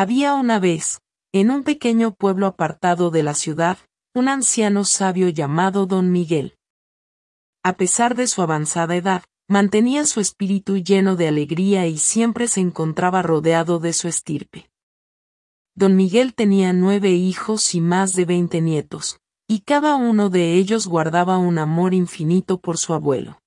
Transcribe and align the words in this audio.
Había 0.00 0.32
una 0.32 0.58
vez, 0.58 1.02
en 1.30 1.50
un 1.50 1.62
pequeño 1.62 2.14
pueblo 2.14 2.46
apartado 2.46 3.10
de 3.10 3.22
la 3.22 3.34
ciudad, 3.34 3.76
un 4.14 4.30
anciano 4.30 4.86
sabio 4.86 5.28
llamado 5.28 5.84
Don 5.84 6.10
Miguel. 6.10 6.56
A 7.62 7.74
pesar 7.74 8.14
de 8.14 8.26
su 8.26 8.40
avanzada 8.40 8.96
edad, 8.96 9.24
mantenía 9.46 10.06
su 10.06 10.20
espíritu 10.20 10.78
lleno 10.78 11.16
de 11.16 11.28
alegría 11.28 11.86
y 11.86 11.98
siempre 11.98 12.48
se 12.48 12.62
encontraba 12.62 13.20
rodeado 13.20 13.78
de 13.78 13.92
su 13.92 14.08
estirpe. 14.08 14.70
Don 15.74 15.96
Miguel 15.96 16.32
tenía 16.32 16.72
nueve 16.72 17.10
hijos 17.10 17.74
y 17.74 17.82
más 17.82 18.14
de 18.14 18.24
veinte 18.24 18.62
nietos, 18.62 19.20
y 19.46 19.60
cada 19.60 19.96
uno 19.96 20.30
de 20.30 20.54
ellos 20.54 20.86
guardaba 20.86 21.36
un 21.36 21.58
amor 21.58 21.92
infinito 21.92 22.58
por 22.58 22.78
su 22.78 22.94
abuelo. 22.94 23.38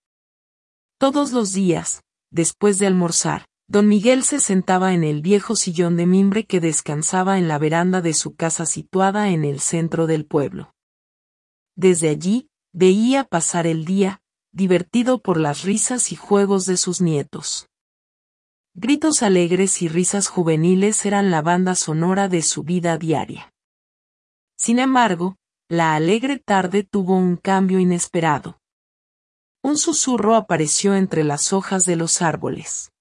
Todos 1.00 1.32
los 1.32 1.52
días, 1.52 2.04
después 2.30 2.78
de 2.78 2.86
almorzar, 2.86 3.48
don 3.74 3.88
Miguel 3.88 4.22
se 4.24 4.40
sentaba 4.40 4.94
en 4.94 5.04
el 5.04 5.24
viejo 5.24 5.56
sillón 5.56 5.98
de 5.98 6.06
mimbre 6.06 6.46
que 6.46 6.60
descansaba 6.60 7.40
en 7.40 7.48
la 7.48 7.58
veranda 7.58 8.02
de 8.02 8.14
su 8.14 8.36
casa 8.36 8.68
situada 8.68 9.30
en 9.30 9.44
el 9.44 9.60
centro 9.60 10.06
del 10.06 10.28
pueblo. 10.28 10.76
Desde 11.76 12.10
allí, 12.10 12.52
veía 12.72 13.24
pasar 13.24 13.66
el 13.66 13.84
día, 13.84 14.22
divertido 14.52 15.24
por 15.24 15.40
las 15.40 15.64
risas 15.64 16.12
y 16.12 16.16
juegos 16.16 16.68
de 16.68 16.78
sus 16.78 17.02
nietos. 17.02 17.68
Gritos 18.76 19.24
alegres 19.24 19.82
y 19.82 19.88
risas 19.88 20.28
juveniles 20.28 21.04
eran 21.04 21.32
la 21.32 21.42
banda 21.42 21.74
sonora 21.74 22.30
de 22.30 22.44
su 22.44 22.62
vida 22.62 23.00
diaria. 23.00 23.56
Sin 24.56 24.78
embargo, 24.78 25.38
la 25.68 25.96
alegre 25.96 26.38
tarde 26.38 26.84
tuvo 26.84 27.18
un 27.18 27.38
cambio 27.38 27.80
inesperado. 27.80 28.60
Un 29.64 29.80
susurro 29.80 30.36
apareció 30.36 30.94
entre 30.94 31.24
las 31.24 31.54
hojas 31.54 31.88
de 31.88 31.96
los 31.96 32.22
árboles. 32.22 32.93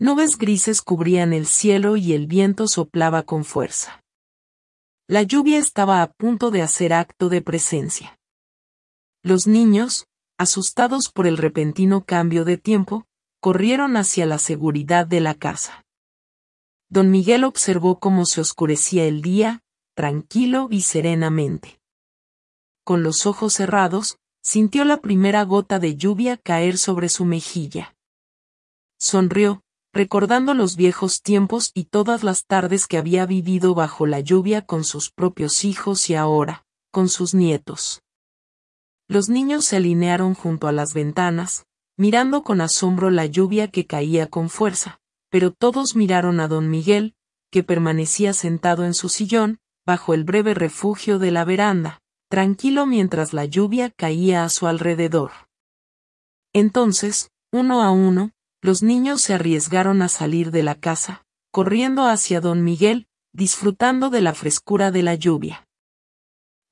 Nubes 0.00 0.38
grises 0.38 0.82
cubrían 0.82 1.32
el 1.32 1.46
cielo 1.46 1.96
y 1.96 2.14
el 2.14 2.26
viento 2.26 2.66
soplaba 2.66 3.22
con 3.22 3.44
fuerza. 3.44 4.02
La 5.06 5.22
lluvia 5.22 5.58
estaba 5.58 6.02
a 6.02 6.12
punto 6.12 6.50
de 6.50 6.62
hacer 6.62 6.92
acto 6.92 7.28
de 7.28 7.42
presencia. 7.42 8.18
Los 9.22 9.46
niños, 9.46 10.06
asustados 10.38 11.10
por 11.10 11.26
el 11.26 11.36
repentino 11.36 12.04
cambio 12.04 12.44
de 12.44 12.56
tiempo, 12.56 13.06
corrieron 13.40 13.96
hacia 13.96 14.26
la 14.26 14.38
seguridad 14.38 15.06
de 15.06 15.20
la 15.20 15.34
casa. 15.34 15.84
Don 16.88 17.10
Miguel 17.10 17.44
observó 17.44 18.00
cómo 18.00 18.26
se 18.26 18.40
oscurecía 18.40 19.04
el 19.04 19.22
día, 19.22 19.62
tranquilo 19.94 20.68
y 20.70 20.82
serenamente. 20.82 21.78
Con 22.84 23.02
los 23.02 23.26
ojos 23.26 23.54
cerrados, 23.54 24.18
sintió 24.42 24.84
la 24.84 25.00
primera 25.00 25.42
gota 25.44 25.78
de 25.78 25.96
lluvia 25.96 26.36
caer 26.36 26.78
sobre 26.78 27.08
su 27.08 27.24
mejilla. 27.24 27.96
Sonrió, 28.98 29.63
recordando 29.94 30.54
los 30.54 30.74
viejos 30.74 31.22
tiempos 31.22 31.70
y 31.72 31.84
todas 31.84 32.24
las 32.24 32.46
tardes 32.46 32.88
que 32.88 32.98
había 32.98 33.26
vivido 33.26 33.76
bajo 33.76 34.06
la 34.06 34.18
lluvia 34.18 34.62
con 34.62 34.82
sus 34.82 35.12
propios 35.12 35.64
hijos 35.64 36.10
y 36.10 36.16
ahora, 36.16 36.66
con 36.90 37.08
sus 37.08 37.32
nietos. 37.32 38.02
Los 39.06 39.28
niños 39.28 39.66
se 39.66 39.76
alinearon 39.76 40.34
junto 40.34 40.66
a 40.66 40.72
las 40.72 40.94
ventanas, 40.94 41.66
mirando 41.96 42.42
con 42.42 42.60
asombro 42.60 43.10
la 43.10 43.26
lluvia 43.26 43.68
que 43.68 43.86
caía 43.86 44.26
con 44.26 44.50
fuerza, 44.50 44.98
pero 45.30 45.52
todos 45.52 45.94
miraron 45.94 46.40
a 46.40 46.48
don 46.48 46.70
Miguel, 46.70 47.14
que 47.52 47.62
permanecía 47.62 48.32
sentado 48.32 48.84
en 48.84 48.94
su 48.94 49.08
sillón, 49.08 49.60
bajo 49.86 50.12
el 50.12 50.24
breve 50.24 50.54
refugio 50.54 51.20
de 51.20 51.30
la 51.30 51.44
veranda, 51.44 52.00
tranquilo 52.28 52.84
mientras 52.84 53.32
la 53.32 53.44
lluvia 53.44 53.90
caía 53.90 54.42
a 54.42 54.48
su 54.48 54.66
alrededor. 54.66 55.30
Entonces, 56.52 57.30
uno 57.52 57.80
a 57.80 57.92
uno, 57.92 58.32
los 58.64 58.82
niños 58.82 59.20
se 59.20 59.34
arriesgaron 59.34 60.00
a 60.00 60.08
salir 60.08 60.50
de 60.50 60.62
la 60.62 60.74
casa, 60.74 61.26
corriendo 61.50 62.06
hacia 62.06 62.40
don 62.40 62.64
Miguel, 62.64 63.08
disfrutando 63.34 64.08
de 64.08 64.22
la 64.22 64.32
frescura 64.32 64.90
de 64.90 65.02
la 65.02 65.14
lluvia. 65.14 65.68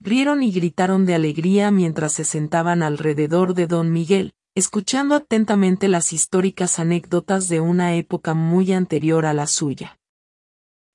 Rieron 0.00 0.42
y 0.42 0.50
gritaron 0.52 1.04
de 1.04 1.14
alegría 1.14 1.70
mientras 1.70 2.14
se 2.14 2.24
sentaban 2.24 2.82
alrededor 2.82 3.52
de 3.52 3.67
don 3.67 3.92
Miguel, 3.92 4.33
escuchando 4.55 5.14
atentamente 5.14 5.86
las 5.86 6.14
históricas 6.14 6.78
anécdotas 6.78 7.50
de 7.50 7.61
una 7.61 7.94
época 7.94 8.33
muy 8.33 8.72
anterior 8.72 9.27
a 9.27 9.34
la 9.34 9.46
suya. 9.46 10.00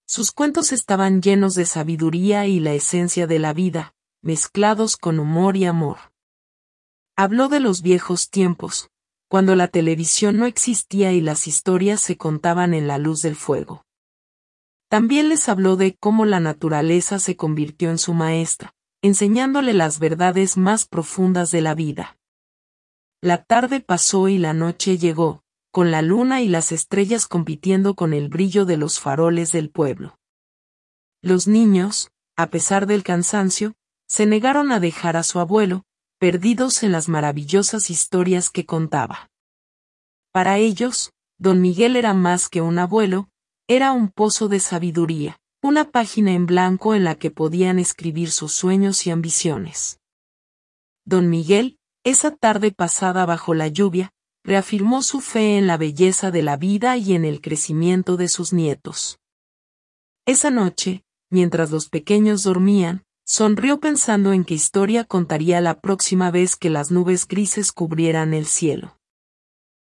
Sus 0.07 0.31
cuentos 0.31 0.72
estaban 0.72 1.22
llenos 1.22 1.53
de 1.53 1.67
sabiduría 1.67 2.47
y 2.47 2.59
la 2.59 2.73
esencia 2.73 3.27
de 3.27 3.38
la 3.38 3.53
vida, 3.53 3.93
mezclados 4.23 4.97
con 4.97 5.19
humor 5.19 5.57
y 5.57 5.66
amor. 5.66 5.97
Habló 7.16 7.49
de 7.49 7.59
los 7.59 7.83
viejos 7.83 8.31
tiempos, 8.31 8.89
cuando 9.27 9.55
la 9.55 9.67
televisión 9.67 10.38
no 10.38 10.45
existía 10.45 11.11
y 11.11 11.21
las 11.21 11.47
historias 11.47 12.01
se 12.01 12.17
contaban 12.17 12.73
en 12.73 12.88
la 12.88 12.97
luz 12.97 13.21
del 13.21 13.35
fuego. 13.35 13.85
También 14.89 15.29
les 15.29 15.49
habló 15.49 15.75
de 15.75 15.95
cómo 15.95 16.25
la 16.25 16.39
naturaleza 16.39 17.19
se 17.19 17.35
convirtió 17.35 17.89
en 17.89 17.97
su 17.97 18.13
maestra, 18.13 18.73
enseñándole 19.01 19.73
las 19.73 19.99
verdades 19.99 20.55
más 20.57 20.87
profundas 20.87 21.51
de 21.51 21.61
la 21.61 21.75
vida. 21.75 22.17
La 23.21 23.43
tarde 23.43 23.81
pasó 23.81 24.29
y 24.29 24.37
la 24.37 24.53
noche 24.53 24.97
llegó, 24.97 25.43
con 25.71 25.91
la 25.91 26.01
luna 26.01 26.41
y 26.41 26.47
las 26.47 26.71
estrellas 26.71 27.27
compitiendo 27.27 27.95
con 27.95 28.13
el 28.13 28.29
brillo 28.29 28.66
de 28.66 28.77
los 28.77 28.99
faroles 28.99 29.51
del 29.51 29.69
pueblo. 29.69 30.17
Los 31.21 31.47
niños, 31.47 32.11
a 32.37 32.47
pesar 32.47 32.87
del 32.87 33.03
cansancio, 33.03 33.73
se 34.07 34.25
negaron 34.25 34.71
a 34.71 34.79
dejar 34.79 35.17
a 35.17 35.23
su 35.23 35.39
abuelo, 35.39 35.83
perdidos 36.19 36.81
en 36.83 36.91
las 36.91 37.09
maravillosas 37.09 37.89
historias 37.89 38.50
que 38.50 38.66
contaba. 38.66 39.29
Para 40.31 40.57
ellos, 40.57 41.13
don 41.38 41.61
Miguel 41.61 41.95
era 41.95 42.13
más 42.13 42.50
que 42.50 42.61
un 42.61 42.79
abuelo, 42.79 43.29
era 43.67 43.91
un 43.91 44.09
pozo 44.09 44.47
de 44.47 44.59
sabiduría, 44.59 45.39
una 45.61 45.91
página 45.91 46.31
en 46.31 46.45
blanco 46.45 46.95
en 46.95 47.03
la 47.03 47.16
que 47.16 47.31
podían 47.31 47.79
escribir 47.79 48.31
sus 48.31 48.53
sueños 48.53 49.05
y 49.05 49.11
ambiciones. 49.11 50.00
Don 51.05 51.29
Miguel, 51.29 51.78
esa 52.03 52.35
tarde 52.35 52.72
pasada 52.72 53.25
bajo 53.25 53.53
la 53.53 53.67
lluvia, 53.67 54.11
reafirmó 54.44 55.03
su 55.03 55.19
fe 55.19 55.57
en 55.57 55.67
la 55.67 55.78
belleza 55.78 56.31
de 56.31 56.41
la 56.41 56.57
vida 56.57 56.97
y 56.97 57.13
en 57.13 57.25
el 57.25 57.41
crecimiento 57.41 58.17
de 58.17 58.28
sus 58.28 58.53
nietos. 58.53 59.19
Esa 60.25 60.49
noche, 60.49 61.03
mientras 61.29 61.69
los 61.69 61.89
pequeños 61.89 62.44
dormían, 62.44 63.03
sonrió 63.29 63.81
pensando 63.81 64.31
en 64.31 64.45
qué 64.45 64.53
historia 64.53 65.03
contaría 65.03 65.59
la 65.59 65.81
próxima 65.81 66.31
vez 66.31 66.55
que 66.55 66.69
las 66.69 66.91
nubes 66.91 67.27
grises 67.27 67.73
cubrieran 67.73 68.33
el 68.33 68.45
cielo. 68.45 68.97